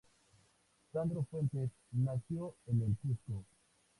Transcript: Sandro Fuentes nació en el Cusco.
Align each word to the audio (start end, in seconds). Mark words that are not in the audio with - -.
Sandro 0.91 1.27
Fuentes 1.29 1.69
nació 1.91 2.55
en 2.65 2.81
el 2.81 2.95
Cusco. 2.97 3.45